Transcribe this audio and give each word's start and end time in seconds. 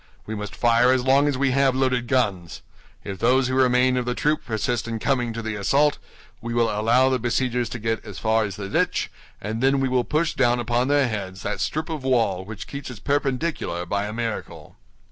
We 0.25 0.33
must 0.33 0.55
fire 0.55 0.91
as 0.91 1.03
long 1.03 1.27
as 1.27 1.37
we 1.37 1.51
have 1.51 1.75
loaded 1.75 2.07
guns. 2.07 2.63
If 3.03 3.19
those 3.19 3.47
who 3.49 3.53
remain 3.53 3.97
of 3.97 4.05
the 4.05 4.15
troop 4.15 4.43
persist 4.43 4.87
in 4.87 4.97
coming 4.97 5.31
to 5.31 5.43
the 5.43 5.53
assault, 5.53 5.99
we 6.41 6.55
will 6.55 6.71
allow 6.71 7.09
the 7.09 7.19
besiegers 7.19 7.69
to 7.69 7.77
get 7.77 8.03
as 8.03 8.17
far 8.17 8.43
as 8.45 8.55
the 8.55 8.67
ditch, 8.67 9.11
and 9.39 9.61
then 9.61 9.79
we 9.79 9.87
will 9.87 10.03
push 10.03 10.33
down 10.33 10.59
upon 10.59 10.87
their 10.87 11.07
heads 11.07 11.43
that 11.43 11.59
strip 11.61 11.87
of 11.87 12.03
wall 12.03 12.43
which 12.43 12.65
keeps 12.65 12.89
its 12.89 12.99
perpendicular 12.99 13.85
by 13.85 14.07
a 14.07 14.11
miracle." 14.11 14.75